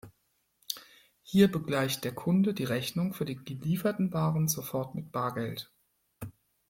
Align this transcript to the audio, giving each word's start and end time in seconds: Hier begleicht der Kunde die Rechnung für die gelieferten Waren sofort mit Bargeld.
Hier 1.21 1.51
begleicht 1.51 2.03
der 2.05 2.15
Kunde 2.15 2.55
die 2.55 2.63
Rechnung 2.63 3.13
für 3.13 3.23
die 3.23 3.35
gelieferten 3.35 4.11
Waren 4.13 4.47
sofort 4.47 4.95
mit 4.95 5.11
Bargeld. 5.11 5.71